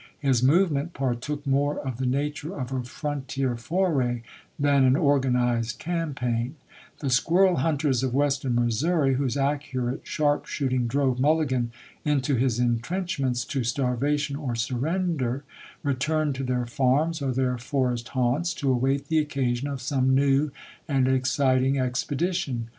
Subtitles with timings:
[0.17, 4.23] His movement partook more of the nature of a frontier foray
[4.57, 6.55] than an organized campaign:
[7.01, 11.71] the squirrel hunters of western Missouri, whose accurate sharp shooting drove Mulligan
[12.03, 15.43] into his intrenchments to starvation or surrender,
[15.83, 20.49] returned to their farms or their forest haunts to await the occasion of some new
[20.87, 22.69] and exciting expedition.